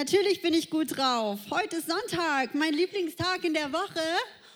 [0.00, 1.38] Natürlich bin ich gut drauf.
[1.50, 4.00] Heute ist Sonntag, mein Lieblingstag in der Woche.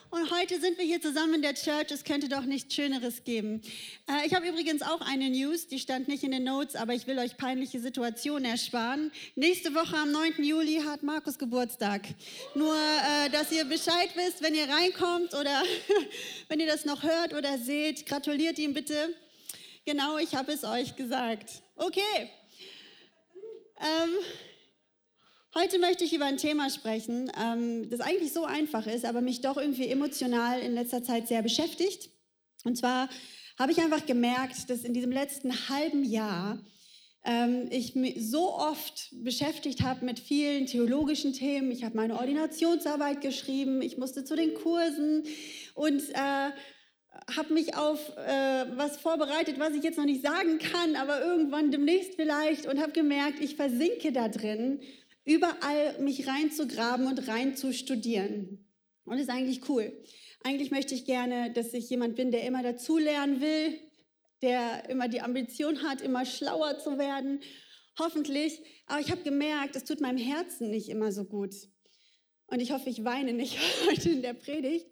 [0.08, 1.90] Und heute sind wir hier zusammen in der Church.
[1.90, 3.60] Es könnte doch nichts Schöneres geben.
[4.08, 7.06] Äh, ich habe übrigens auch eine News, die stand nicht in den Notes, aber ich
[7.06, 9.12] will euch peinliche Situationen ersparen.
[9.34, 10.42] Nächste Woche am 9.
[10.42, 12.08] Juli hat Markus Geburtstag.
[12.54, 15.62] Nur, äh, dass ihr Bescheid wisst, wenn ihr reinkommt oder
[16.48, 19.14] wenn ihr das noch hört oder seht, gratuliert ihm bitte.
[19.84, 21.50] Genau, ich habe es euch gesagt.
[21.76, 22.30] Okay.
[23.78, 24.10] Ähm,
[25.56, 29.40] Heute möchte ich über ein Thema sprechen, ähm, das eigentlich so einfach ist, aber mich
[29.40, 32.10] doch irgendwie emotional in letzter Zeit sehr beschäftigt.
[32.64, 33.08] Und zwar
[33.56, 36.58] habe ich einfach gemerkt, dass in diesem letzten halben Jahr
[37.24, 41.70] ähm, ich mich so oft beschäftigt habe mit vielen theologischen Themen.
[41.70, 45.22] Ich habe meine Ordinationsarbeit geschrieben, ich musste zu den Kursen
[45.74, 46.50] und äh,
[47.36, 51.70] habe mich auf äh, was vorbereitet, was ich jetzt noch nicht sagen kann, aber irgendwann
[51.70, 54.80] demnächst vielleicht und habe gemerkt, ich versinke da drin
[55.24, 58.66] überall mich reinzugraben und rein zu studieren.
[59.04, 59.92] Und ist eigentlich cool.
[60.42, 63.78] Eigentlich möchte ich gerne, dass ich jemand bin, der immer dazulernen will,
[64.42, 67.40] der immer die Ambition hat, immer schlauer zu werden.
[67.98, 68.60] Hoffentlich.
[68.86, 71.54] Aber ich habe gemerkt, es tut meinem Herzen nicht immer so gut.
[72.46, 73.58] Und ich hoffe, ich weine nicht
[73.90, 74.86] heute in der Predigt,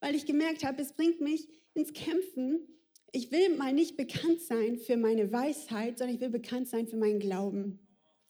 [0.00, 2.68] weil ich gemerkt habe, es bringt mich ins Kämpfen.
[3.12, 6.96] Ich will mal nicht bekannt sein für meine Weisheit, sondern ich will bekannt sein für
[6.96, 7.83] meinen Glauben.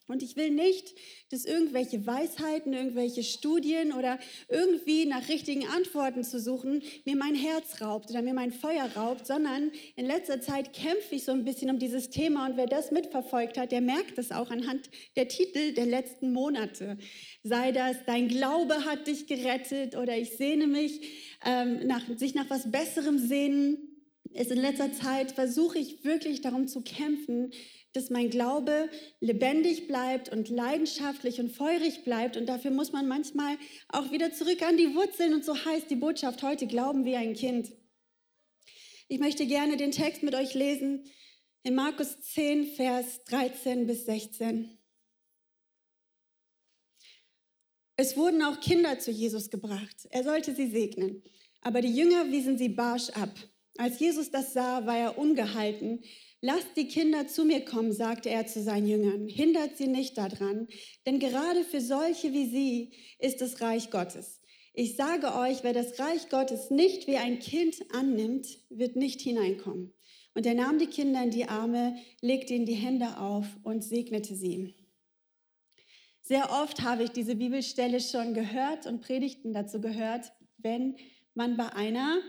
[0.07, 0.93] Und ich will nicht,
[1.31, 7.81] dass irgendwelche Weisheiten, irgendwelche Studien oder irgendwie nach richtigen Antworten zu suchen mir mein Herz
[7.81, 11.69] raubt oder mir mein Feuer raubt, sondern in letzter Zeit kämpfe ich so ein bisschen
[11.69, 15.73] um dieses Thema und wer das mitverfolgt hat, der merkt es auch anhand der Titel
[15.73, 16.97] der letzten Monate.
[17.43, 21.01] Sei das, dein Glaube hat dich gerettet oder ich sehne mich,
[21.45, 23.94] ähm, nach, sich nach was Besserem sehnen.
[24.35, 27.53] Ist in letzter Zeit versuche ich wirklich darum zu kämpfen,
[27.93, 28.89] dass mein Glaube
[29.21, 32.35] lebendig bleibt und leidenschaftlich und feurig bleibt.
[32.35, 33.57] Und dafür muss man manchmal
[33.87, 35.33] auch wieder zurück an die Wurzeln.
[35.33, 37.71] Und so heißt die Botschaft heute, glauben wie ein Kind.
[39.07, 41.05] Ich möchte gerne den Text mit euch lesen
[41.63, 44.77] in Markus 10, Vers 13 bis 16.
[47.95, 50.09] Es wurden auch Kinder zu Jesus gebracht.
[50.09, 51.23] Er sollte sie segnen.
[51.61, 53.33] Aber die Jünger wiesen sie barsch ab.
[53.77, 56.03] Als Jesus das sah, war er ungehalten.
[56.41, 59.27] Lasst die Kinder zu mir kommen, sagte er zu seinen Jüngern.
[59.27, 60.67] Hindert sie nicht daran,
[61.05, 64.41] denn gerade für solche wie sie ist das Reich Gottes.
[64.73, 69.93] Ich sage euch, wer das Reich Gottes nicht wie ein Kind annimmt, wird nicht hineinkommen.
[70.33, 74.35] Und er nahm die Kinder in die Arme, legte ihnen die Hände auf und segnete
[74.35, 74.75] sie.
[76.21, 80.97] Sehr oft habe ich diese Bibelstelle schon gehört und Predigten dazu gehört, wenn
[81.35, 82.19] man bei einer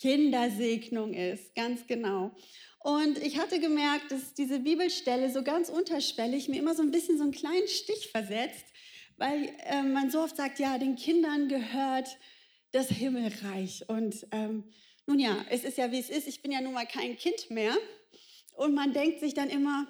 [0.00, 2.34] Kindersegnung ist, ganz genau.
[2.78, 7.18] Und ich hatte gemerkt, dass diese Bibelstelle so ganz unterschwellig mir immer so ein bisschen
[7.18, 8.64] so einen kleinen Stich versetzt,
[9.18, 12.16] weil äh, man so oft sagt, ja, den Kindern gehört
[12.72, 13.84] das Himmelreich.
[13.88, 14.64] Und ähm,
[15.06, 16.26] nun ja, es ist ja wie es ist.
[16.26, 17.76] Ich bin ja nun mal kein Kind mehr.
[18.54, 19.86] Und man denkt sich dann immer,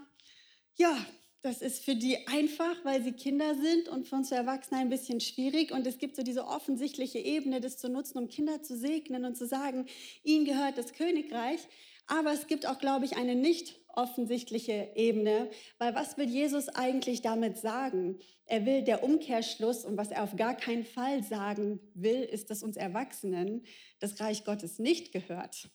[0.76, 0.97] ja,
[1.43, 5.21] das ist für die einfach, weil sie Kinder sind und für uns Erwachsene ein bisschen
[5.21, 5.73] schwierig.
[5.73, 9.37] Und es gibt so diese offensichtliche Ebene, das zu nutzen, um Kinder zu segnen und
[9.37, 9.87] zu sagen,
[10.23, 11.61] ihnen gehört das Königreich.
[12.06, 17.23] Aber es gibt auch, glaube ich, eine nicht offensichtliche Ebene, weil was will Jesus eigentlich
[17.23, 18.19] damit sagen?
[18.47, 22.62] Er will der Umkehrschluss und was er auf gar keinen Fall sagen will, ist, dass
[22.62, 23.65] uns Erwachsenen
[23.99, 25.71] das Reich Gottes nicht gehört,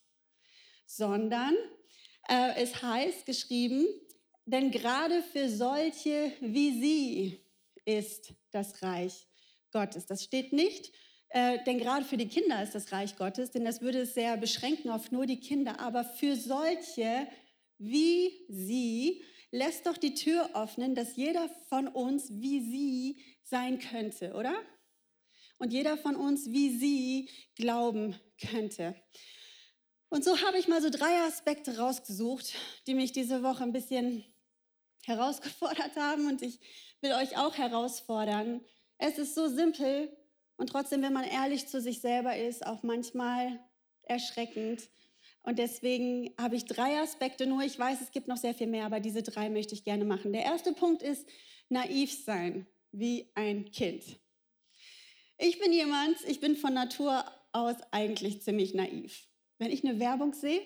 [0.85, 1.55] sondern
[2.27, 3.85] äh, es heißt geschrieben,
[4.45, 7.39] denn gerade für solche wie sie
[7.85, 9.27] ist das Reich
[9.71, 10.05] Gottes.
[10.05, 10.91] Das steht nicht,
[11.29, 14.37] äh, denn gerade für die Kinder ist das Reich Gottes, denn das würde es sehr
[14.37, 15.79] beschränken auf nur die Kinder.
[15.79, 17.27] Aber für solche
[17.77, 24.33] wie sie lässt doch die Tür öffnen, dass jeder von uns wie sie sein könnte,
[24.33, 24.55] oder?
[25.57, 28.95] Und jeder von uns wie sie glauben könnte.
[30.09, 32.53] Und so habe ich mal so drei Aspekte rausgesucht,
[32.87, 34.23] die mich diese Woche ein bisschen
[35.05, 36.59] herausgefordert haben und ich
[37.01, 38.61] will euch auch herausfordern.
[38.97, 40.15] Es ist so simpel
[40.57, 43.59] und trotzdem, wenn man ehrlich zu sich selber ist, auch manchmal
[44.03, 44.89] erschreckend.
[45.43, 47.61] Und deswegen habe ich drei Aspekte nur.
[47.61, 50.33] Ich weiß, es gibt noch sehr viel mehr, aber diese drei möchte ich gerne machen.
[50.33, 51.27] Der erste Punkt ist
[51.69, 54.03] naiv sein, wie ein Kind.
[55.37, 59.27] Ich bin jemand, ich bin von Natur aus eigentlich ziemlich naiv.
[59.57, 60.61] Wenn ich eine Werbung sehe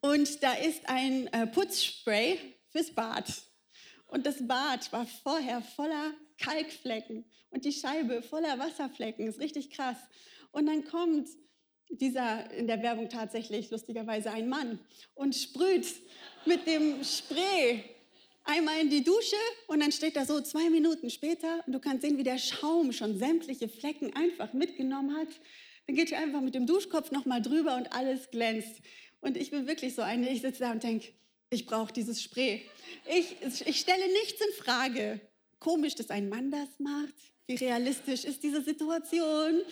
[0.00, 2.38] und da ist ein äh, Putzspray
[2.76, 3.24] fürs Bad.
[4.08, 9.26] Und das Bad war vorher voller Kalkflecken und die Scheibe voller Wasserflecken.
[9.26, 9.96] Ist richtig krass.
[10.52, 11.28] Und dann kommt
[11.88, 14.78] dieser in der Werbung tatsächlich lustigerweise ein Mann
[15.14, 15.86] und sprüht
[16.44, 17.84] mit dem Spray
[18.44, 19.36] einmal in die Dusche
[19.68, 22.92] und dann steht da so zwei Minuten später und du kannst sehen, wie der Schaum
[22.92, 25.28] schon sämtliche Flecken einfach mitgenommen hat.
[25.86, 28.82] Dann geht ihr einfach mit dem Duschkopf nochmal drüber und alles glänzt.
[29.20, 31.12] Und ich bin wirklich so eine, ich sitze da und denke,
[31.50, 32.68] ich brauche dieses Spray.
[33.08, 35.20] Ich, ich stelle nichts in Frage.
[35.58, 37.14] Komisch, dass ein Mann das macht.
[37.46, 39.62] Wie realistisch ist diese Situation?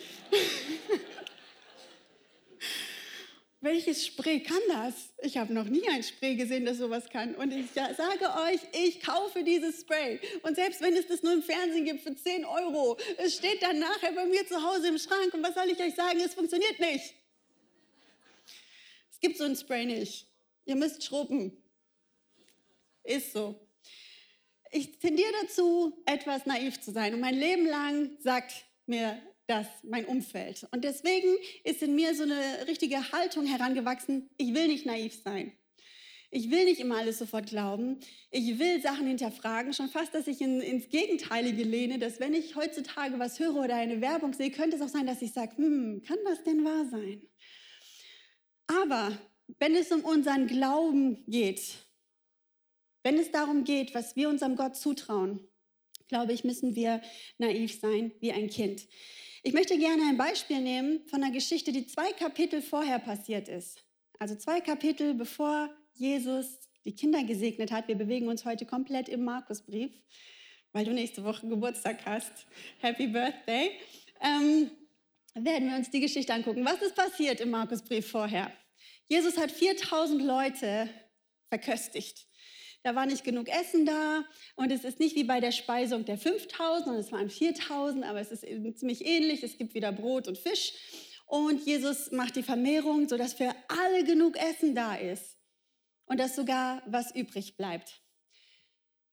[3.59, 4.93] Welches Spray kann das?
[5.23, 7.33] Ich habe noch nie ein Spray gesehen, das sowas kann.
[7.35, 10.19] Und ich sage euch, ich kaufe dieses Spray.
[10.43, 13.79] Und selbst wenn es das nur im Fernsehen gibt für 10 Euro, es steht dann
[13.79, 15.33] nachher bei mir zu Hause im Schrank.
[15.33, 16.19] Und was soll ich euch sagen?
[16.19, 17.15] Es funktioniert nicht.
[19.11, 20.27] Es gibt so ein Spray nicht.
[20.65, 21.64] Ihr müsst schrubben.
[23.05, 23.65] Ist so
[24.75, 27.13] ich tendiere dazu, etwas naiv zu sein.
[27.13, 29.17] Und mein Leben lang sagt mir
[29.47, 30.67] das mein Umfeld.
[30.71, 31.29] Und deswegen
[31.63, 35.53] ist in mir so eine richtige Haltung herangewachsen, ich will nicht naiv sein.
[36.31, 37.99] Ich will nicht immer alles sofort glauben.
[38.31, 42.55] Ich will Sachen hinterfragen, schon fast, dass ich in, ins Gegenteilige lehne, dass wenn ich
[42.55, 46.01] heutzutage was höre oder eine Werbung sehe, könnte es auch sein, dass ich sage, hm,
[46.05, 47.21] kann das denn wahr sein?
[48.67, 49.17] Aber
[49.59, 51.84] wenn es um unseren Glauben geht,
[53.05, 55.47] wenn es darum geht, was wir unserem Gott zutrauen,
[56.07, 57.01] glaube ich, müssen wir
[57.37, 58.87] naiv sein wie ein Kind.
[59.43, 63.85] Ich möchte gerne ein Beispiel nehmen von einer Geschichte, die zwei Kapitel vorher passiert ist.
[64.17, 66.47] Also zwei Kapitel bevor Jesus
[66.83, 67.87] die Kinder gesegnet hat.
[67.87, 69.91] Wir bewegen uns heute komplett im Markusbrief,
[70.71, 72.47] weil du nächste Woche Geburtstag hast.
[72.79, 73.69] Happy Birthday.
[74.19, 74.71] Ähm,
[75.35, 76.65] werden wir uns die Geschichte angucken.
[76.65, 78.51] Was ist passiert im Markusbrief vorher?
[79.07, 80.89] Jesus hat 4000 Leute
[81.49, 82.25] verköstigt.
[82.85, 84.23] Da war nicht genug Essen da
[84.55, 88.19] und es ist nicht wie bei der Speisung der 5000 und es waren 4000, aber
[88.19, 88.41] es ist
[88.77, 89.41] ziemlich ähnlich.
[89.41, 90.73] Es gibt wieder Brot und Fisch
[91.25, 95.39] und Jesus macht die Vermehrung, sodass für alle genug Essen da ist
[96.05, 98.03] und dass sogar was übrig bleibt.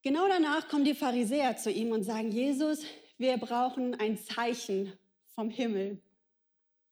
[0.03, 2.85] Genau danach kommen die Pharisäer zu ihm und sagen, Jesus,
[3.17, 4.93] wir brauchen ein Zeichen
[5.35, 5.99] vom Himmel,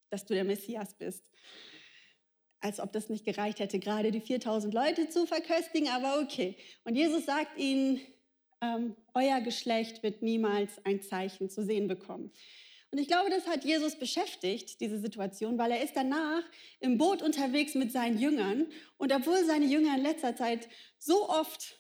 [0.09, 1.31] dass du der Messias bist
[2.61, 6.57] als ob das nicht gereicht hätte, gerade die 4000 Leute zu verköstigen, aber okay.
[6.85, 8.01] Und Jesus sagt ihnen,
[8.61, 12.31] ähm, euer Geschlecht wird niemals ein Zeichen zu sehen bekommen.
[12.93, 16.43] Und ich glaube, das hat Jesus beschäftigt, diese Situation, weil er ist danach
[16.81, 18.67] im Boot unterwegs mit seinen Jüngern.
[18.99, 20.69] Und obwohl seine Jünger in letzter Zeit
[20.99, 21.80] so oft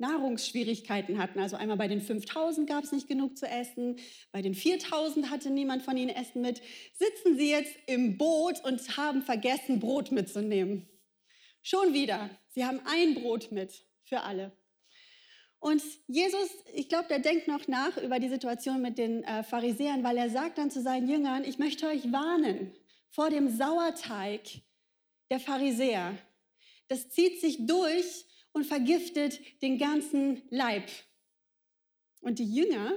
[0.00, 1.38] Nahrungsschwierigkeiten hatten.
[1.38, 3.96] Also einmal bei den 5000 gab es nicht genug zu essen,
[4.32, 6.60] bei den 4000 hatte niemand von ihnen Essen mit.
[6.98, 10.88] Sitzen sie jetzt im Boot und haben vergessen, Brot mitzunehmen.
[11.62, 12.30] Schon wieder.
[12.48, 14.52] Sie haben ein Brot mit für alle.
[15.60, 20.02] Und Jesus, ich glaube, der denkt noch nach über die Situation mit den äh, Pharisäern,
[20.02, 22.72] weil er sagt dann zu seinen Jüngern, ich möchte euch warnen
[23.10, 24.40] vor dem Sauerteig
[25.30, 26.16] der Pharisäer.
[26.88, 30.88] Das zieht sich durch und vergiftet den ganzen Leib.
[32.20, 32.92] Und die Jünger,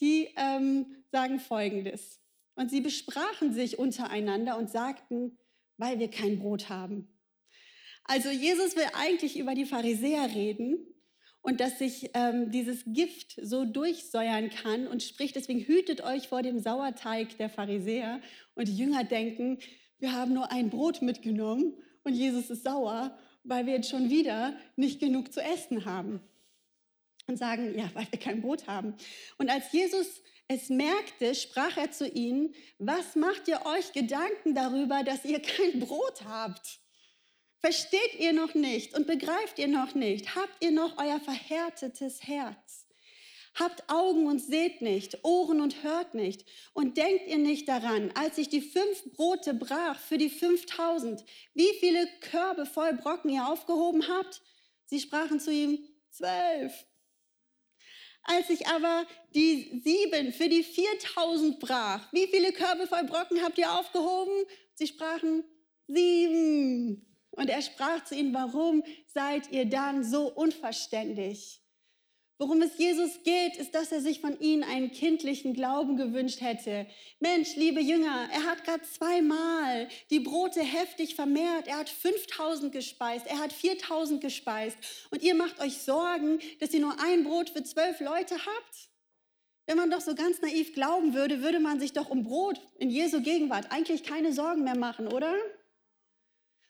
[0.00, 2.20] die ähm, sagen Folgendes.
[2.54, 5.38] Und sie besprachen sich untereinander und sagten,
[5.76, 7.08] weil wir kein Brot haben.
[8.04, 10.78] Also Jesus will eigentlich über die Pharisäer reden
[11.42, 16.42] und dass sich ähm, dieses Gift so durchsäuern kann und spricht, deswegen hütet euch vor
[16.42, 18.20] dem Sauerteig der Pharisäer.
[18.54, 19.58] Und die Jünger denken,
[19.98, 24.56] wir haben nur ein Brot mitgenommen und Jesus ist sauer weil wir jetzt schon wieder
[24.76, 26.20] nicht genug zu essen haben.
[27.28, 28.94] Und sagen, ja, weil wir kein Brot haben.
[29.36, 35.02] Und als Jesus es merkte, sprach er zu ihnen, was macht ihr euch Gedanken darüber,
[35.02, 36.78] dass ihr kein Brot habt?
[37.58, 40.36] Versteht ihr noch nicht und begreift ihr noch nicht?
[40.36, 42.85] Habt ihr noch euer verhärtetes Herz?
[43.58, 46.44] Habt Augen und seht nicht, Ohren und hört nicht.
[46.74, 51.72] Und denkt ihr nicht daran, als ich die fünf Brote brach für die 5000, wie
[51.80, 54.42] viele Körbe voll Brocken ihr aufgehoben habt?
[54.84, 55.78] Sie sprachen zu ihm,
[56.10, 56.84] zwölf.
[58.24, 63.56] Als ich aber die sieben für die 4000 brach, wie viele Körbe voll Brocken habt
[63.56, 64.44] ihr aufgehoben?
[64.74, 65.44] Sie sprachen,
[65.86, 67.06] sieben.
[67.30, 71.62] Und er sprach zu ihnen, warum seid ihr dann so unverständig?
[72.38, 76.86] Worum es Jesus geht, ist, dass er sich von ihnen einen kindlichen Glauben gewünscht hätte.
[77.18, 81.66] Mensch, liebe Jünger, er hat gerade zweimal die Brote heftig vermehrt.
[81.66, 84.76] Er hat 5000 gespeist, er hat 4000 gespeist.
[85.10, 88.90] Und ihr macht euch Sorgen, dass ihr nur ein Brot für zwölf Leute habt?
[89.64, 92.90] Wenn man doch so ganz naiv glauben würde, würde man sich doch um Brot in
[92.90, 95.34] Jesu Gegenwart eigentlich keine Sorgen mehr machen, oder?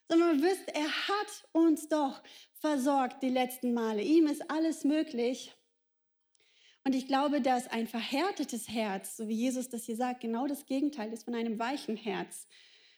[0.09, 2.23] Sondern man wüsste, er hat uns doch
[2.67, 4.03] versorgt die letzten Male.
[4.03, 5.55] Ihm ist alles möglich.
[6.83, 10.67] Und ich glaube, dass ein verhärtetes Herz, so wie Jesus das hier sagt, genau das
[10.67, 12.49] Gegenteil ist von einem weichen Herz.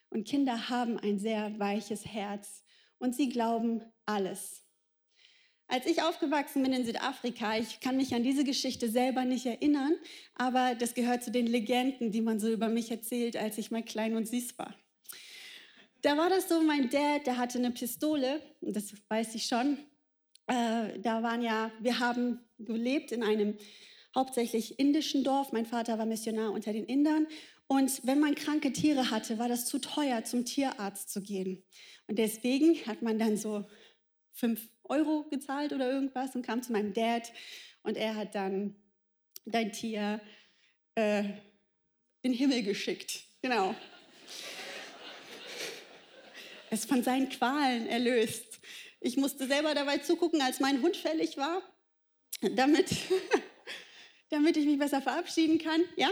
[0.09, 2.65] Und Kinder haben ein sehr weiches Herz
[2.99, 4.65] und sie glauben alles.
[5.67, 9.93] Als ich aufgewachsen bin in Südafrika, ich kann mich an diese Geschichte selber nicht erinnern,
[10.35, 13.83] aber das gehört zu den Legenden, die man so über mich erzählt, als ich mal
[13.83, 14.75] klein und süß war.
[16.03, 19.79] Da war das so, mein Dad, der hatte eine Pistole, das weiß ich schon.
[20.47, 23.59] Äh, da waren ja, wir haben gelebt in einem
[24.15, 25.53] hauptsächlich indischen Dorf.
[25.53, 27.27] Mein Vater war Missionar unter den Indern.
[27.67, 31.65] Und wenn man kranke Tiere hatte, war das zu teuer, zum Tierarzt zu gehen.
[32.07, 33.67] Und deswegen hat man dann so
[34.33, 37.33] fünf Euro gezahlt oder irgendwas und kam zu meinem Dad
[37.83, 38.77] und er hat dann
[39.45, 40.21] dein Tier
[40.95, 41.25] äh,
[42.23, 43.25] in den Himmel geschickt.
[43.43, 43.75] Genau.
[46.71, 48.61] Es von seinen Qualen erlöst.
[49.01, 51.63] Ich musste selber dabei zugucken, als mein Hund fällig war,
[52.41, 52.91] damit
[54.31, 55.83] damit ich mich besser verabschieden kann.
[55.97, 56.11] Ja?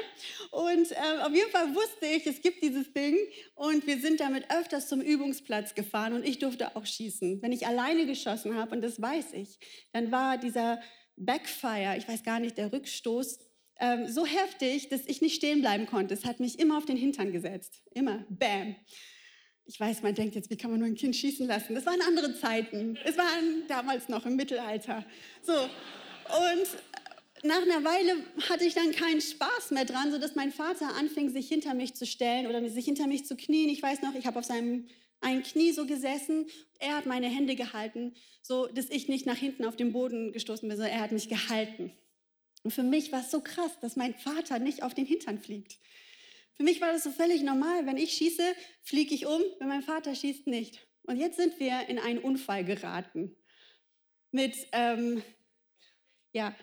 [0.51, 3.17] Und äh, auf jeden Fall wusste ich, es gibt dieses Ding
[3.55, 7.43] und wir sind damit öfters zum Übungsplatz gefahren und ich durfte auch schießen.
[7.43, 9.59] Wenn ich alleine geschossen habe, und das weiß ich,
[9.93, 10.81] dann war dieser
[11.17, 13.39] Backfire, ich weiß gar nicht, der Rückstoß,
[13.79, 16.15] ähm, so heftig, dass ich nicht stehen bleiben konnte.
[16.15, 17.83] Es hat mich immer auf den Hintern gesetzt.
[17.93, 18.25] Immer.
[18.31, 18.77] Bam.
[19.69, 21.75] Ich weiß, man denkt jetzt, wie kann man nur ein Kind schießen lassen?
[21.75, 22.97] Das waren andere Zeiten.
[23.05, 25.05] Es waren damals noch im Mittelalter.
[25.43, 25.53] So.
[25.55, 26.69] Und
[27.43, 28.17] nach einer Weile
[28.49, 32.07] hatte ich dann keinen Spaß mehr dran, sodass mein Vater anfing, sich hinter mich zu
[32.07, 33.69] stellen oder sich hinter mich zu knien.
[33.69, 34.87] Ich weiß noch, ich habe auf seinem
[35.21, 36.47] ein Knie so gesessen.
[36.79, 40.69] Er hat meine Hände gehalten, so dass ich nicht nach hinten auf den Boden gestoßen
[40.69, 41.93] bin, sondern er hat mich gehalten.
[42.63, 45.79] Und für mich war es so krass, dass mein Vater nicht auf den Hintern fliegt.
[46.57, 47.87] Für mich war das so völlig normal.
[47.87, 48.43] Wenn ich schieße,
[48.83, 50.87] fliege ich um, wenn mein Vater schießt, nicht.
[51.03, 53.37] Und jetzt sind wir in einen Unfall geraten.
[54.33, 55.23] Mit, ähm,
[56.33, 56.55] ja,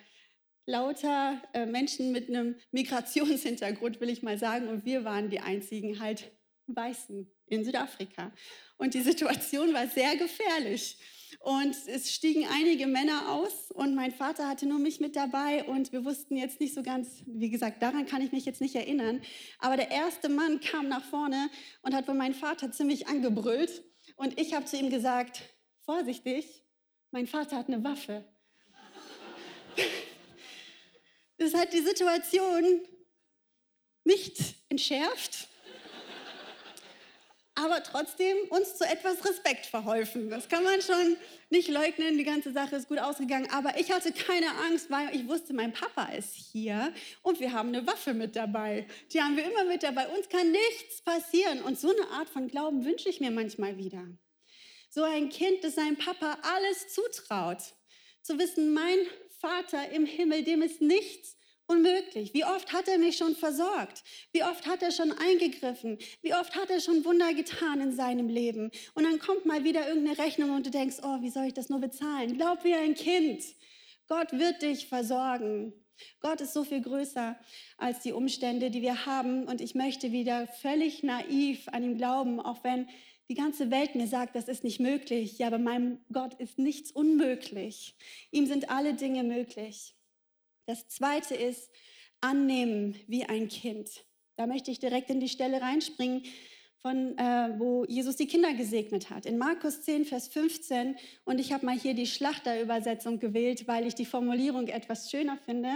[0.66, 4.68] lauter äh, Menschen mit einem Migrationshintergrund, will ich mal sagen.
[4.68, 6.32] Und wir waren die einzigen halt
[6.68, 8.34] Weißen in Südafrika.
[8.78, 10.98] Und die Situation war sehr gefährlich.
[11.40, 15.92] Und es stiegen einige Männer aus und mein Vater hatte nur mich mit dabei und
[15.92, 19.22] wir wussten jetzt nicht so ganz, wie gesagt, daran kann ich mich jetzt nicht erinnern.
[19.60, 21.50] Aber der erste Mann kam nach vorne
[21.82, 23.84] und hat wohl meinen Vater ziemlich angebrüllt
[24.16, 25.42] und ich habe zu ihm gesagt,
[25.86, 26.64] vorsichtig,
[27.12, 28.26] mein Vater hat eine Waffe.
[31.38, 32.82] Das hat die Situation
[34.04, 35.48] nicht entschärft,
[37.56, 40.30] aber trotzdem uns zu etwas Respekt verholfen.
[40.30, 41.18] Das kann man schon
[41.50, 42.18] nicht leugnen.
[42.18, 43.48] Die ganze Sache ist gut ausgegangen.
[43.52, 47.70] Aber ich hatte keine Angst, weil ich wusste, mein Papa ist hier und wir haben
[47.70, 48.88] eine Waffe mit dabei.
[49.12, 50.08] Die haben wir immer mit dabei.
[50.08, 51.62] Uns kann nichts passieren.
[51.62, 54.04] Und so eine Art von Glauben wünsche ich mir manchmal wieder.
[54.90, 57.60] So ein Kind, das seinem Papa alles zutraut.
[58.24, 58.98] Zu wissen, mein
[59.40, 61.36] Vater im Himmel, dem ist nichts
[61.74, 62.34] unmöglich.
[62.34, 64.04] Wie oft hat er mich schon versorgt?
[64.32, 65.98] Wie oft hat er schon eingegriffen?
[66.22, 68.72] Wie oft hat er schon Wunder getan in seinem Leben?
[68.94, 71.70] Und dann kommt mal wieder irgendeine Rechnung und du denkst, oh, wie soll ich das
[71.70, 72.38] nur bezahlen?
[72.38, 73.44] Glaub wie ein Kind.
[74.08, 75.74] Gott wird dich versorgen.
[76.20, 77.38] Gott ist so viel größer
[77.78, 79.46] als die Umstände, die wir haben.
[79.48, 82.88] Und ich möchte wieder völlig naiv an ihn glauben, auch wenn
[83.30, 85.38] die ganze Welt mir sagt, das ist nicht möglich.
[85.38, 87.96] Ja, aber meinem Gott ist nichts unmöglich.
[88.32, 89.96] Ihm sind alle Dinge möglich.
[90.66, 91.70] Das zweite ist
[92.22, 93.90] annehmen wie ein Kind.
[94.36, 96.24] Da möchte ich direkt in die Stelle reinspringen,
[96.84, 99.26] von, äh, wo Jesus die Kinder gesegnet hat.
[99.26, 100.98] In Markus 10, Vers 15.
[101.24, 105.70] Und ich habe mal hier die Schlachterübersetzung gewählt, weil ich die Formulierung etwas schöner finde.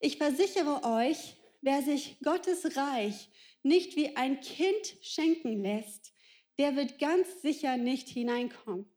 [0.00, 3.28] Ich versichere euch, wer sich Gottes Reich
[3.62, 6.12] nicht wie ein Kind schenken lässt,
[6.58, 8.91] der wird ganz sicher nicht hineinkommen.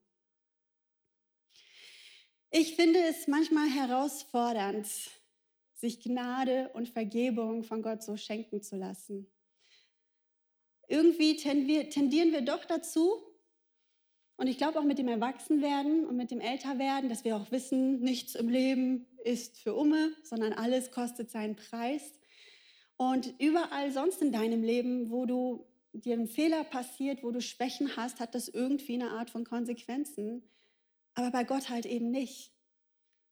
[2.52, 4.88] Ich finde es manchmal herausfordernd,
[5.74, 9.28] sich Gnade und Vergebung von Gott so schenken zu lassen.
[10.88, 13.36] Irgendwie tendieren wir doch dazu,
[14.38, 18.02] und ich glaube auch mit dem Erwachsenwerden und mit dem Älterwerden, dass wir auch wissen,
[18.02, 22.12] nichts im Leben ist für Umme, sondern alles kostet seinen Preis.
[22.98, 27.96] Und überall sonst in deinem Leben, wo du dir ein Fehler passiert, wo du Schwächen
[27.96, 30.44] hast, hat das irgendwie eine Art von Konsequenzen.
[31.16, 32.52] Aber bei Gott halt eben nicht.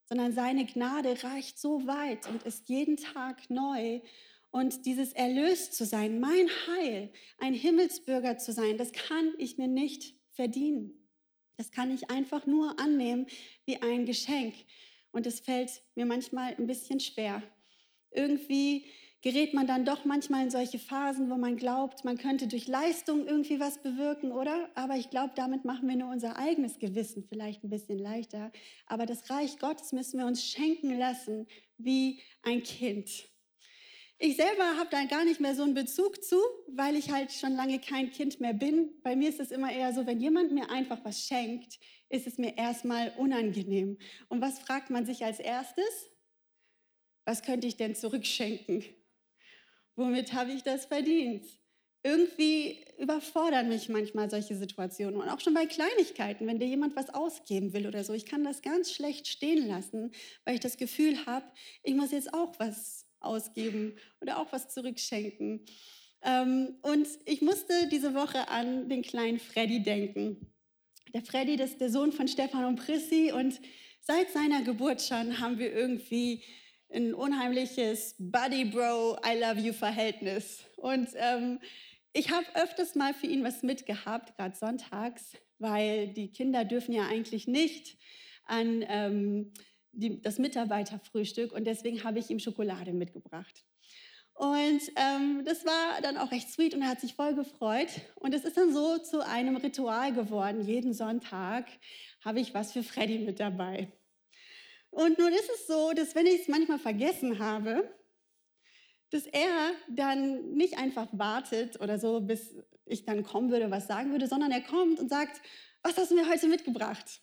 [0.06, 4.02] Sondern seine Gnade reicht so weit und ist jeden Tag neu.
[4.52, 9.68] Und dieses erlöst zu sein, mein Heil, ein Himmelsbürger zu sein, das kann ich mir
[9.68, 11.08] nicht verdienen.
[11.58, 13.28] Das kann ich einfach nur annehmen
[13.66, 14.54] wie ein Geschenk.
[15.12, 17.44] Und es fällt mir manchmal ein bisschen schwer.
[18.12, 18.86] Irgendwie
[19.24, 23.26] gerät man dann doch manchmal in solche Phasen, wo man glaubt, man könnte durch Leistung
[23.26, 24.70] irgendwie was bewirken, oder?
[24.76, 28.52] Aber ich glaube, damit machen wir nur unser eigenes Gewissen vielleicht ein bisschen leichter.
[28.86, 33.30] Aber das Reich Gottes müssen wir uns schenken lassen wie ein Kind.
[34.20, 36.38] Ich selber habe da gar nicht mehr so einen Bezug zu,
[36.68, 38.90] weil ich halt schon lange kein Kind mehr bin.
[39.04, 42.38] Bei mir ist es immer eher so, wenn jemand mir einfach was schenkt, ist es
[42.38, 43.98] mir erstmal unangenehm.
[44.28, 46.10] Und was fragt man sich als erstes?
[47.26, 48.84] Was könnte ich denn zurückschenken?
[49.96, 51.46] Womit habe ich das verdient?
[52.04, 57.14] Irgendwie überfordern mich manchmal solche Situationen und auch schon bei Kleinigkeiten, wenn dir jemand was
[57.14, 58.14] ausgeben will oder so.
[58.14, 60.12] Ich kann das ganz schlecht stehen lassen,
[60.44, 61.46] weil ich das Gefühl habe,
[61.84, 65.66] ich muss jetzt auch was ausgeben oder auch was zurückschenken.
[66.24, 70.54] Ähm, und ich musste diese Woche an den kleinen Freddy denken.
[71.14, 73.60] Der Freddy, das ist der Sohn von Stefan und Prissi und
[74.02, 76.44] seit seiner Geburt schon haben wir irgendwie
[76.94, 80.64] ein unheimliches Buddy-Bro, I love you Verhältnis.
[80.78, 81.60] Und ähm,
[82.14, 87.08] ich habe öfters mal für ihn was mitgehabt, gerade sonntags, weil die Kinder dürfen ja
[87.08, 87.98] eigentlich nicht
[88.46, 89.54] an ähm,
[89.92, 93.66] die, das Mitarbeiterfrühstück und deswegen habe ich ihm Schokolade mitgebracht.
[94.36, 97.90] Und ähm, das war dann auch recht sweet und er hat sich voll gefreut.
[98.16, 100.66] Und es ist dann so zu einem Ritual geworden.
[100.66, 101.68] Jeden Sonntag
[102.26, 103.92] habe ich was für Freddy mit dabei.
[104.94, 107.90] Und nun ist es so, dass wenn ich es manchmal vergessen habe,
[109.10, 114.12] dass er dann nicht einfach wartet oder so, bis ich dann kommen würde, was sagen
[114.12, 115.42] würde, sondern er kommt und sagt,
[115.82, 117.22] was hast du mir heute mitgebracht?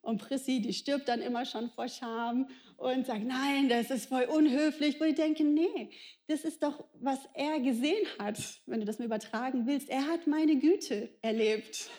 [0.00, 4.24] Und Prissy, die stirbt dann immer schon vor Scham und sagt, nein, das ist voll
[4.24, 5.00] unhöflich.
[5.00, 5.90] Wo ich denke, nee,
[6.26, 9.88] das ist doch, was er gesehen hat, wenn du das mir übertragen willst.
[9.88, 11.90] Er hat meine Güte erlebt.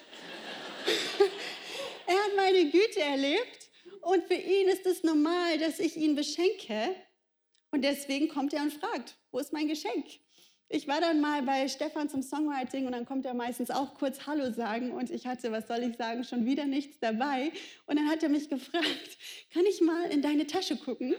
[2.08, 3.68] er hat meine Güte erlebt
[4.01, 6.96] und für ihn ist es normal, dass ich ihn beschenke.
[7.72, 10.06] Und deswegen kommt er und fragt, wo ist mein Geschenk?
[10.72, 14.27] Ich war dann mal bei Stefan zum Songwriting und dann kommt er meistens auch kurz
[14.27, 17.51] Hallo sagen und ich hatte, was soll ich sagen, schon wieder nichts dabei.
[17.88, 19.18] Und dann hat er mich gefragt,
[19.53, 21.15] kann ich mal in deine Tasche gucken?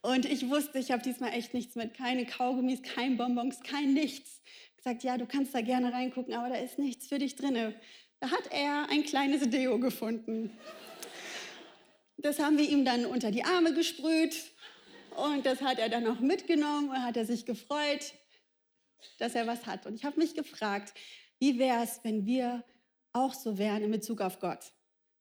[0.00, 4.42] Und ich wusste, ich habe diesmal echt nichts mit, keine Kaugummis, kein Bonbons, kein nichts.
[4.76, 7.72] Gesagt, ja, du kannst da gerne reingucken, aber da ist nichts für dich drinne.
[8.22, 10.56] Da hat er ein kleines Deo gefunden.
[12.18, 14.52] Das haben wir ihm dann unter die Arme gesprüht
[15.16, 18.14] und das hat er dann auch mitgenommen und hat er sich gefreut,
[19.18, 19.86] dass er was hat.
[19.86, 20.94] Und ich habe mich gefragt,
[21.40, 22.62] wie wäre es, wenn wir
[23.12, 24.72] auch so wären in Bezug auf Gott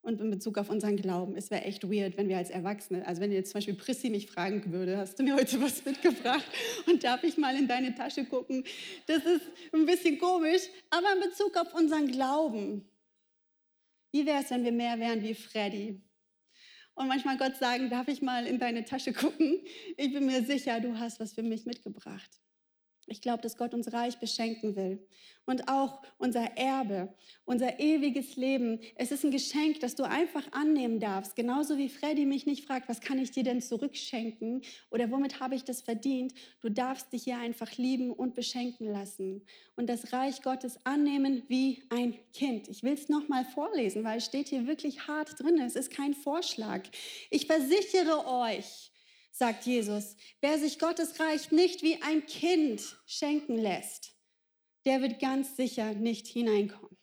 [0.04, 1.36] und in Bezug auf unseren Glauben?
[1.36, 4.30] Es wäre echt weird, wenn wir als Erwachsene, also wenn jetzt zum Beispiel Prissi mich
[4.30, 6.46] fragen würde, hast du mir heute was mitgebracht
[6.86, 8.64] und darf ich mal in deine Tasche gucken?
[9.08, 10.62] Das ist ein bisschen komisch,
[10.92, 12.88] aber in Bezug auf unseren Glauben,
[14.12, 16.02] wie wäre es, wenn wir mehr wären wie Freddy?
[16.94, 19.62] Und manchmal Gott sagen, darf ich mal in deine Tasche gucken?
[19.98, 22.30] Ich bin mir sicher, du hast was für mich mitgebracht.
[23.12, 25.06] Ich glaube, dass Gott uns reich beschenken will.
[25.46, 28.80] Und auch unser Erbe, unser ewiges Leben.
[28.96, 31.36] Es ist ein Geschenk, das du einfach annehmen darfst.
[31.36, 35.56] Genauso wie Freddy mich nicht fragt, was kann ich dir denn zurückschenken oder womit habe
[35.56, 36.34] ich das verdient.
[36.62, 39.42] Du darfst dich hier einfach lieben und beschenken lassen.
[39.76, 42.70] Und das Reich Gottes annehmen wie ein Kind.
[42.70, 45.60] Ich will es nochmal vorlesen, weil es steht hier wirklich hart drin.
[45.60, 46.84] Es ist kein Vorschlag.
[47.30, 48.91] Ich versichere euch,
[49.32, 54.16] sagt Jesus, wer sich Gottes Reich nicht wie ein Kind schenken lässt,
[54.86, 56.98] der wird ganz sicher nicht hineinkommen.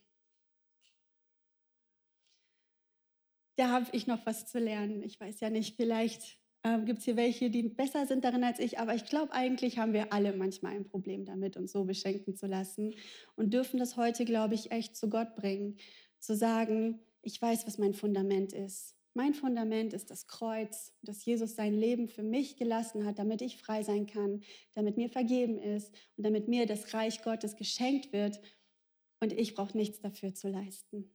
[3.57, 5.03] Da habe ich noch was zu lernen.
[5.03, 8.59] Ich weiß ja nicht, vielleicht äh, gibt es hier welche, die besser sind darin als
[8.59, 12.37] ich, aber ich glaube, eigentlich haben wir alle manchmal ein Problem damit, uns so beschenken
[12.37, 12.95] zu lassen
[13.37, 15.77] und dürfen das heute, glaube ich, echt zu Gott bringen,
[16.19, 18.98] zu sagen, ich weiß, was mein Fundament ist.
[19.15, 23.59] Mein Fundament ist das Kreuz, dass Jesus sein Leben für mich gelassen hat, damit ich
[23.59, 24.43] frei sein kann,
[24.75, 28.41] damit mir vergeben ist und damit mir das Reich Gottes geschenkt wird
[29.21, 31.11] und ich brauche nichts dafür zu leisten.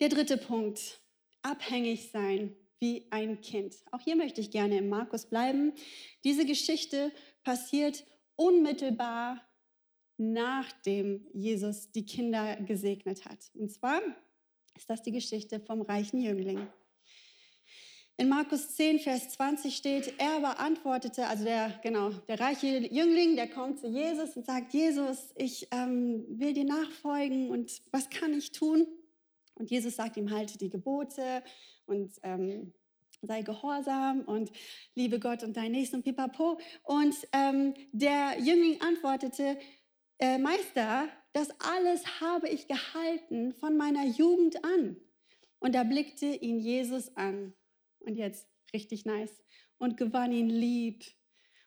[0.00, 1.00] Der dritte Punkt,
[1.42, 3.76] abhängig sein wie ein Kind.
[3.90, 5.72] Auch hier möchte ich gerne im Markus bleiben.
[6.24, 8.04] Diese Geschichte passiert
[8.36, 9.48] unmittelbar
[10.18, 13.50] nachdem Jesus die Kinder gesegnet hat.
[13.54, 14.02] Und zwar
[14.78, 16.68] ist das die Geschichte vom reichen Jüngling.
[18.16, 23.34] In Markus 10, Vers 20 steht, er aber antwortete, also der, genau, der reiche Jüngling,
[23.34, 28.32] der kommt zu Jesus und sagt, Jesus, ich ähm, will dir nachfolgen und was kann
[28.32, 28.86] ich tun?
[29.54, 31.42] Und Jesus sagt ihm, halte die Gebote
[31.86, 32.72] und ähm,
[33.22, 34.52] sei gehorsam und
[34.94, 36.60] liebe Gott und dein Nächsten und pipapo.
[36.84, 39.58] Und ähm, der Jüngling antwortete,
[40.18, 44.96] äh, Meister, das alles habe ich gehalten von meiner Jugend an.
[45.60, 47.54] Und da blickte ihn Jesus an.
[48.00, 49.42] Und jetzt richtig nice.
[49.78, 51.04] Und gewann ihn lieb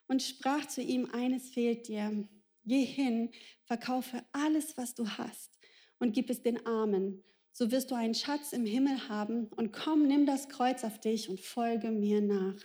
[0.06, 2.28] und sprach zu ihm, eines fehlt dir.
[2.64, 3.30] Geh hin,
[3.64, 5.58] verkaufe alles, was du hast
[5.98, 7.24] und gib es den Armen.
[7.52, 11.28] So wirst du einen Schatz im Himmel haben und komm, nimm das Kreuz auf dich
[11.28, 12.56] und folge mir nach.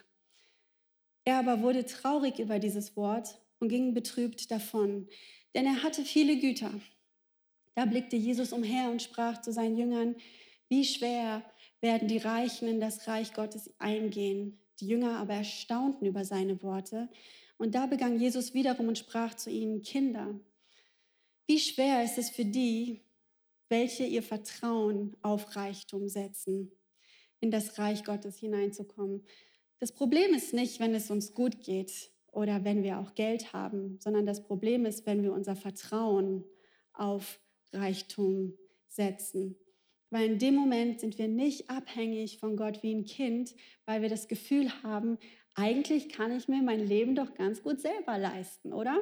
[1.24, 5.08] Er aber wurde traurig über dieses Wort und ging betrübt davon,
[5.56, 6.72] denn er hatte viele Güter.
[7.76, 10.16] Da blickte Jesus umher und sprach zu seinen Jüngern,
[10.70, 11.44] wie schwer
[11.80, 14.60] werden die Reichen in das Reich Gottes eingehen.
[14.80, 17.10] Die Jünger aber erstaunten über seine Worte.
[17.58, 20.40] Und da begann Jesus wiederum und sprach zu ihnen, Kinder,
[21.48, 23.02] wie schwer ist es für die,
[23.70, 26.72] welche ihr Vertrauen auf Reichtum setzen,
[27.40, 29.26] in das Reich Gottes hineinzukommen.
[29.80, 33.98] Das Problem ist nicht, wenn es uns gut geht oder wenn wir auch Geld haben,
[34.00, 36.44] sondern das Problem ist, wenn wir unser Vertrauen
[36.94, 37.40] auf
[37.74, 38.54] Reichtum
[38.88, 39.56] setzen.
[40.12, 43.56] Weil in dem Moment sind wir nicht abhängig von Gott wie ein Kind,
[43.88, 45.18] weil wir das Gefühl haben,
[45.56, 49.02] eigentlich kann ich mir mein Leben doch ganz gut selber leisten, oder?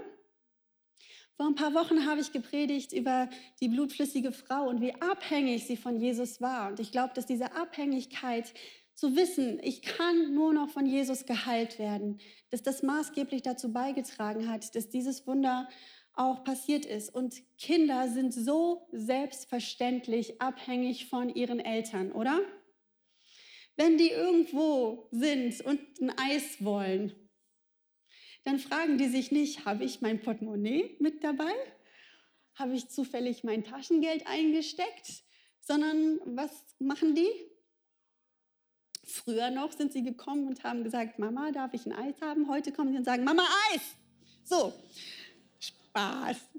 [1.35, 5.75] Vor ein paar Wochen habe ich gepredigt über die blutflüssige Frau und wie abhängig sie
[5.75, 6.69] von Jesus war.
[6.69, 8.53] Und ich glaube, dass diese Abhängigkeit
[8.95, 14.49] zu wissen, ich kann nur noch von Jesus geheilt werden, dass das maßgeblich dazu beigetragen
[14.49, 15.69] hat, dass dieses Wunder
[16.13, 17.13] auch passiert ist.
[17.13, 22.39] Und Kinder sind so selbstverständlich abhängig von ihren Eltern, oder?
[23.75, 27.13] Wenn die irgendwo sind und ein Eis wollen,
[28.45, 31.51] dann fragen die sich nicht, habe ich mein Portemonnaie mit dabei?
[32.53, 35.23] Habe ich zufällig mein Taschengeld eingesteckt?
[35.59, 37.27] Sondern was machen die?
[39.05, 42.49] Früher noch sind sie gekommen und haben gesagt, Mama, darf ich ein Eis haben?
[42.49, 43.81] Heute kommen sie und sagen, Mama, Eis!
[44.43, 44.73] So,
[45.59, 46.37] Spaß.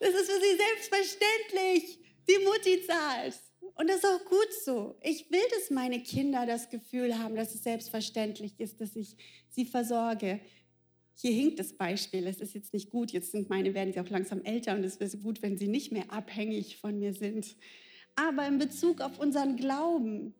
[0.00, 1.98] das ist für sie selbstverständlich.
[2.28, 3.34] Die Mutti zahlt.
[3.74, 4.96] Und das ist auch gut so.
[5.02, 9.16] Ich will, dass meine Kinder das Gefühl haben, dass es selbstverständlich ist, dass ich
[9.50, 10.40] sie versorge.
[11.14, 12.26] Hier hinkt das Beispiel.
[12.26, 13.12] Es ist jetzt nicht gut.
[13.12, 15.92] Jetzt sind meine, werden sie auch langsam älter und es wäre gut, wenn sie nicht
[15.92, 17.56] mehr abhängig von mir sind.
[18.16, 20.34] Aber in Bezug auf unseren Glauben,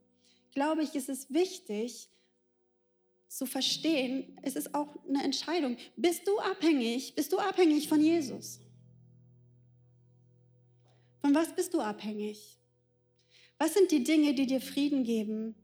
[0.52, 2.08] glaube ich, ist es wichtig,
[3.28, 5.76] zu verstehen, es ist auch eine Entscheidung.
[5.96, 7.14] Bist du abhängig?
[7.16, 8.60] Bist du abhängig von Jesus?
[11.20, 12.58] Von was bist du abhängig?
[13.58, 15.54] Was sind die Dinge, die dir Frieden geben?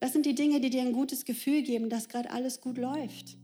[0.00, 3.38] Was sind die Dinge, die dir ein gutes Gefühl geben, dass gerade alles gut läuft?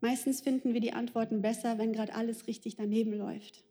[0.00, 3.64] Meistens finden wir die Antworten besser, wenn gerade alles richtig daneben läuft.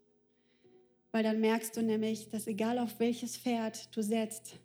[1.12, 4.60] Weil dann merkst du nämlich, dass egal auf welches Pferd du setzt,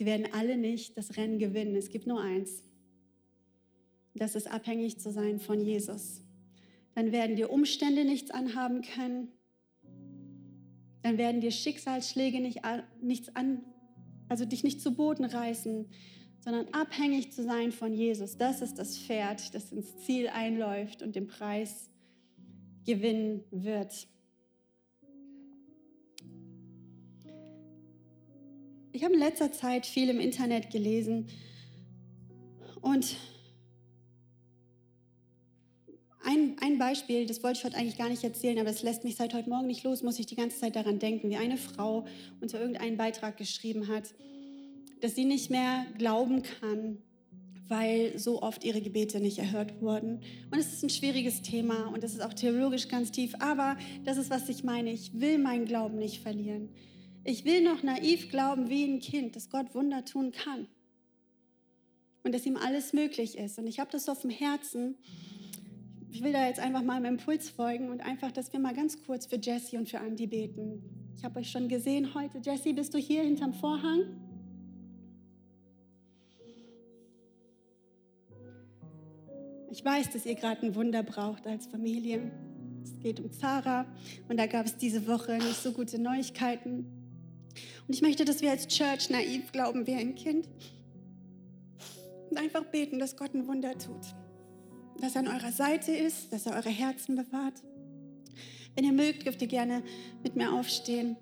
[0.00, 1.76] Sie werden alle nicht das Rennen gewinnen.
[1.76, 2.64] Es gibt nur eins.
[4.14, 6.22] Das ist abhängig zu sein von Jesus.
[6.94, 9.28] Dann werden dir Umstände nichts anhaben können.
[11.02, 12.60] Dann werden dir Schicksalsschläge nicht,
[13.02, 13.62] nichts an,
[14.28, 15.86] also dich nicht zu Boden reißen,
[16.38, 18.36] sondern abhängig zu sein von Jesus.
[18.38, 21.90] Das ist das Pferd, das ins Ziel einläuft und den Preis
[22.86, 24.08] gewinnen wird.
[28.92, 31.28] Ich habe in letzter Zeit viel im Internet gelesen
[32.80, 33.16] und
[36.24, 39.14] ein, ein Beispiel, das wollte ich heute eigentlich gar nicht erzählen, aber es lässt mich
[39.14, 42.04] seit heute Morgen nicht los, muss ich die ganze Zeit daran denken, wie eine Frau
[42.40, 44.12] unter irgendeinen Beitrag geschrieben hat,
[45.00, 46.98] dass sie nicht mehr glauben kann,
[47.68, 50.20] weil so oft ihre Gebete nicht erhört wurden.
[50.50, 54.16] Und es ist ein schwieriges Thema und es ist auch theologisch ganz tief, aber das
[54.16, 54.92] ist, was ich meine.
[54.92, 56.70] Ich will meinen Glauben nicht verlieren.
[57.22, 60.66] Ich will noch naiv glauben wie ein Kind, dass Gott Wunder tun kann
[62.22, 63.58] und dass ihm alles möglich ist.
[63.58, 64.96] Und ich habe das auf dem Herzen.
[66.10, 69.02] Ich will da jetzt einfach mal einem Impuls folgen und einfach, dass wir mal ganz
[69.02, 70.82] kurz für Jesse und für Andy beten.
[71.16, 72.38] Ich habe euch schon gesehen heute.
[72.38, 74.04] Jesse, bist du hier hinterm Vorhang?
[79.70, 82.32] Ich weiß, dass ihr gerade ein Wunder braucht als Familie.
[82.82, 83.86] Es geht um Zara
[84.28, 86.99] und da gab es diese Woche nicht so gute Neuigkeiten.
[87.86, 90.48] Und ich möchte, dass wir als Church naiv glauben wie ein Kind
[92.30, 94.14] und einfach beten, dass Gott ein Wunder tut.
[95.00, 97.62] Dass er an eurer Seite ist, dass er eure Herzen bewahrt.
[98.74, 99.82] Wenn ihr mögt, dürft ihr gerne
[100.22, 101.16] mit mir aufstehen.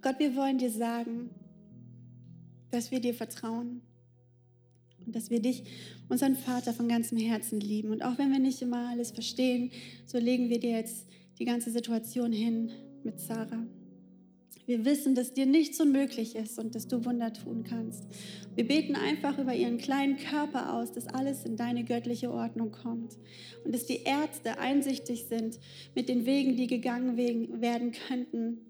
[0.00, 1.30] Gott, wir wollen dir sagen,
[2.70, 3.82] dass wir dir vertrauen
[5.06, 5.64] und dass wir dich,
[6.08, 7.90] unseren Vater, von ganzem Herzen lieben.
[7.90, 9.70] Und auch wenn wir nicht immer alles verstehen,
[10.04, 11.06] so legen wir dir jetzt
[11.38, 12.70] die ganze Situation hin
[13.04, 13.66] mit Sarah.
[14.66, 18.02] Wir wissen, dass dir nichts unmöglich ist und dass du Wunder tun kannst.
[18.56, 23.16] Wir beten einfach über ihren kleinen Körper aus, dass alles in deine göttliche Ordnung kommt
[23.64, 25.60] und dass die Ärzte einsichtig sind
[25.94, 28.65] mit den Wegen, die gegangen werden könnten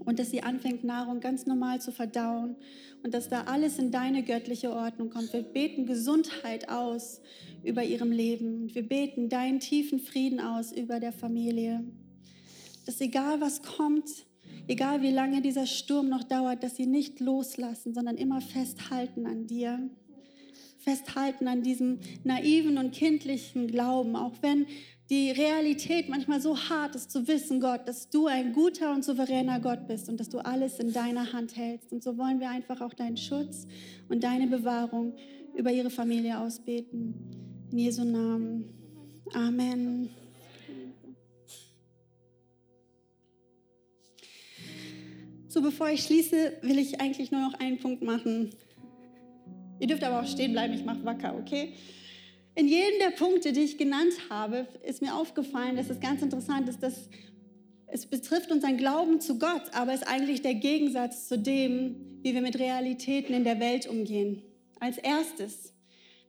[0.00, 2.56] und dass sie anfängt, Nahrung ganz normal zu verdauen
[3.02, 5.32] und dass da alles in deine göttliche Ordnung kommt.
[5.32, 7.20] Wir beten Gesundheit aus
[7.64, 11.84] über ihrem Leben und wir beten deinen tiefen Frieden aus über der Familie.
[12.86, 14.08] Dass egal was kommt,
[14.66, 19.46] egal wie lange dieser Sturm noch dauert, dass sie nicht loslassen, sondern immer festhalten an
[19.46, 19.90] dir.
[20.78, 24.66] Festhalten an diesem naiven und kindlichen Glauben, auch wenn
[25.10, 29.60] die Realität manchmal so hart ist, zu wissen, Gott, dass du ein guter und souveräner
[29.60, 31.92] Gott bist und dass du alles in deiner Hand hältst.
[31.92, 33.66] Und so wollen wir einfach auch deinen Schutz
[34.08, 35.14] und deine Bewahrung
[35.54, 37.14] über ihre Familie ausbeten.
[37.70, 38.68] In Jesu Namen.
[39.34, 40.08] Amen.
[45.48, 48.50] So, bevor ich schließe, will ich eigentlich nur noch einen Punkt machen.
[49.78, 51.74] Ihr dürft aber auch stehen bleiben, ich mache wacker, okay?
[52.54, 56.68] In jedem der Punkte, die ich genannt habe, ist mir aufgefallen, dass es ganz interessant
[56.68, 57.08] ist, dass
[57.86, 62.34] es betrifft unseren Glauben zu Gott, aber es ist eigentlich der Gegensatz zu dem, wie
[62.34, 64.42] wir mit Realitäten in der Welt umgehen.
[64.80, 65.74] Als erstes,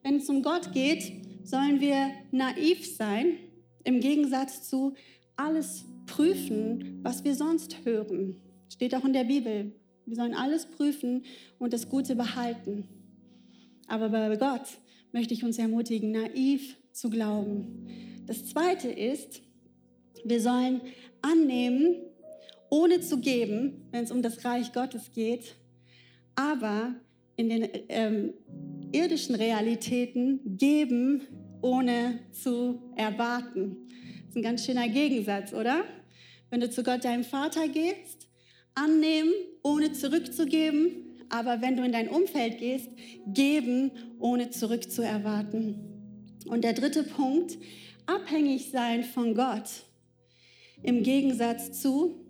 [0.02, 1.12] wenn es um Gott geht,
[1.44, 3.38] sollen wir naiv sein,
[3.84, 4.94] im Gegensatz zu
[5.36, 8.42] alles prüfen, was wir sonst hören.
[8.70, 9.74] Steht auch in der Bibel.
[10.06, 11.26] Wir sollen alles prüfen
[11.60, 12.88] und das Gute behalten.
[13.88, 14.68] Aber bei Gott
[15.14, 17.88] möchte ich uns ermutigen, naiv zu glauben.
[18.26, 19.42] Das Zweite ist,
[20.26, 20.82] wir sollen
[21.22, 21.96] annehmen,
[22.70, 25.56] ohne zu geben, wenn es um das Reich Gottes geht,
[26.36, 26.96] aber
[27.36, 28.34] in den ähm,
[28.92, 31.22] irdischen Realitäten geben,
[31.62, 33.78] ohne zu erwarten.
[33.90, 35.84] Das ist ein ganz schöner Gegensatz, oder?
[36.50, 38.28] Wenn du zu Gott, deinem Vater, gehst
[38.76, 42.90] annehmen, ohne zurückzugeben, aber wenn du in dein Umfeld gehst,
[43.26, 45.80] geben, ohne zurückzuerwarten.
[46.46, 47.58] Und der dritte Punkt,
[48.06, 49.86] abhängig sein von Gott
[50.84, 52.24] im Gegensatz zu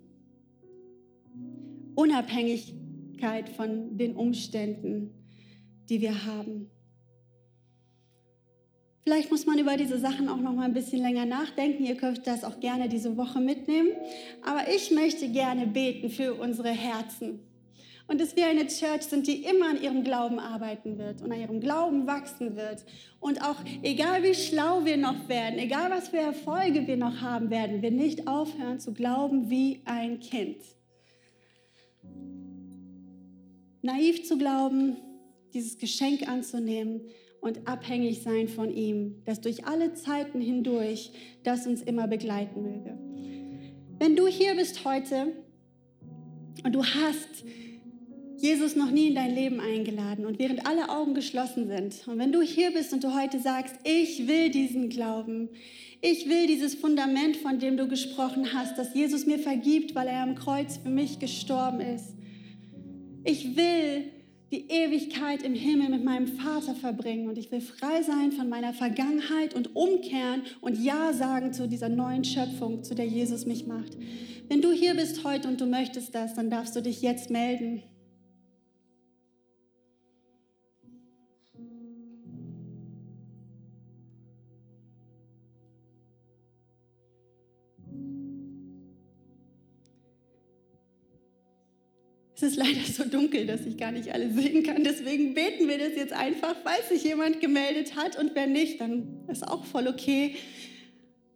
[1.96, 5.12] Unabhängigkeit von den Umständen,
[5.90, 6.70] die wir haben.
[9.04, 11.84] Vielleicht muss man über diese Sachen auch noch mal ein bisschen länger nachdenken.
[11.84, 13.90] Ihr könnt das auch gerne diese Woche mitnehmen.
[14.44, 17.42] Aber ich möchte gerne beten für unsere Herzen.
[18.08, 21.40] Und dass wir eine Church sind, die immer an ihrem Glauben arbeiten wird und an
[21.40, 22.84] ihrem Glauben wachsen wird.
[23.20, 27.50] Und auch egal wie schlau wir noch werden, egal was für Erfolge wir noch haben,
[27.50, 30.58] werden wir nicht aufhören zu glauben wie ein Kind.
[33.82, 34.98] Naiv zu glauben,
[35.54, 37.02] dieses Geschenk anzunehmen
[37.42, 41.12] und abhängig sein von ihm, das durch alle Zeiten hindurch,
[41.44, 42.98] das uns immer begleiten möge.
[44.00, 45.34] Wenn du hier bist heute
[46.64, 47.44] und du hast
[48.44, 52.34] Jesus noch nie in dein Leben eingeladen und während alle Augen geschlossen sind und wenn
[52.34, 55.48] du hier bist und du heute sagst, ich will diesen Glauben,
[56.02, 60.24] ich will dieses Fundament, von dem du gesprochen hast, dass Jesus mir vergibt, weil er
[60.24, 62.16] am Kreuz für mich gestorben ist.
[63.24, 64.12] Ich will
[64.52, 68.74] die Ewigkeit im Himmel mit meinem Vater verbringen und ich will frei sein von meiner
[68.74, 73.96] Vergangenheit und umkehren und Ja sagen zu dieser neuen Schöpfung, zu der Jesus mich macht.
[74.50, 77.84] Wenn du hier bist heute und du möchtest das, dann darfst du dich jetzt melden.
[92.44, 94.84] Es ist leider so dunkel, dass ich gar nicht alle sehen kann.
[94.84, 98.20] Deswegen beten wir das jetzt einfach, falls sich jemand gemeldet hat.
[98.20, 100.36] Und wer nicht, dann ist auch voll okay.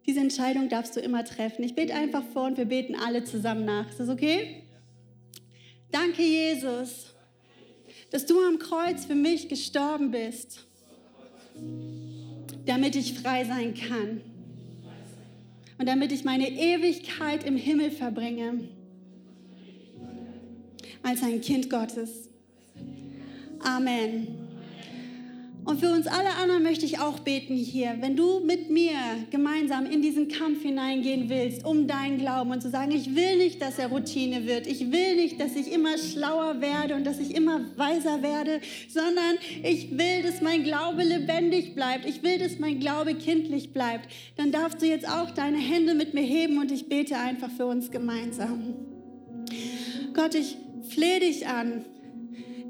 [0.06, 1.64] Diese Entscheidung darfst du immer treffen.
[1.64, 3.88] Ich bete einfach vor und wir beten alle zusammen nach.
[3.88, 4.64] Ist das okay?
[5.90, 7.14] Danke, Jesus,
[8.10, 10.66] dass du am Kreuz für mich gestorben bist,
[12.66, 14.20] damit ich frei sein kann
[15.78, 18.68] und damit ich meine Ewigkeit im Himmel verbringe
[21.02, 22.28] als ein Kind Gottes.
[23.60, 24.48] Amen.
[25.68, 28.94] Und für uns alle anderen möchte ich auch beten hier, wenn du mit mir
[29.30, 33.60] gemeinsam in diesen Kampf hineingehen willst, um deinen Glauben und zu sagen, ich will nicht,
[33.60, 37.34] dass er Routine wird, ich will nicht, dass ich immer schlauer werde und dass ich
[37.34, 42.80] immer weiser werde, sondern ich will, dass mein Glaube lebendig bleibt, ich will, dass mein
[42.80, 46.88] Glaube kindlich bleibt, dann darfst du jetzt auch deine Hände mit mir heben und ich
[46.88, 48.74] bete einfach für uns gemeinsam.
[50.14, 50.56] Gott, ich
[50.88, 51.84] flehe dich an,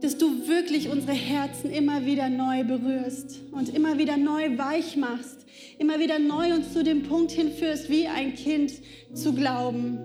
[0.00, 5.46] dass du wirklich unsere Herzen immer wieder neu berührst und immer wieder neu weich machst,
[5.78, 8.72] immer wieder neu uns zu dem Punkt hinführst, wie ein Kind
[9.14, 9.98] zu glauben.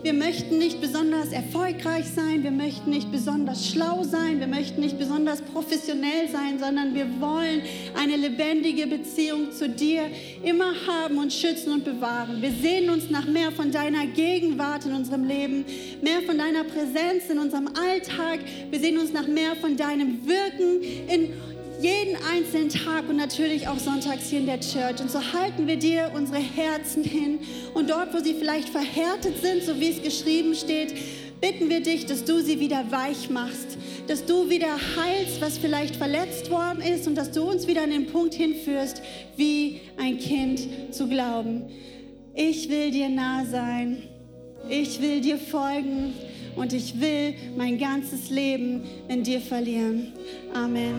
[0.00, 4.96] Wir möchten nicht besonders erfolgreich sein, wir möchten nicht besonders schlau sein, wir möchten nicht
[4.96, 7.62] besonders professionell sein, sondern wir wollen
[8.00, 10.02] eine lebendige Beziehung zu dir
[10.44, 12.40] immer haben und schützen und bewahren.
[12.40, 15.64] Wir sehen uns nach mehr von deiner Gegenwart in unserem Leben,
[16.00, 18.38] mehr von deiner Präsenz in unserem Alltag.
[18.70, 21.32] Wir sehen uns nach mehr von deinem Wirken in
[21.80, 25.00] jeden einzelnen Tag und natürlich auch sonntags hier in der Church.
[25.00, 27.40] Und so halten wir dir unsere Herzen hin.
[27.74, 30.94] Und dort, wo sie vielleicht verhärtet sind, so wie es geschrieben steht,
[31.40, 35.96] bitten wir dich, dass du sie wieder weich machst, dass du wieder heilst, was vielleicht
[35.96, 39.02] verletzt worden ist und dass du uns wieder an den Punkt hinführst,
[39.36, 40.60] wie ein Kind
[40.90, 41.62] zu glauben.
[42.34, 44.02] Ich will dir nah sein.
[44.68, 46.12] Ich will dir folgen
[46.56, 50.12] und ich will mein ganzes Leben in dir verlieren.
[50.54, 50.96] Amen.